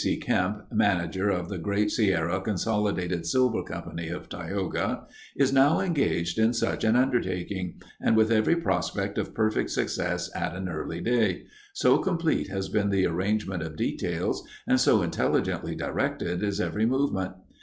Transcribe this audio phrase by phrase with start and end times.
[0.03, 0.17] C.
[0.17, 5.03] Kemp, manager of the Great Sierra Consolidated Silver Company of Tioga,
[5.35, 10.55] is now engaged in such an undertaking, and with every prospect of perfect success at
[10.55, 16.59] an early day—so complete has been the arrangement of details and so intelligently directed is
[16.59, 17.33] every movement.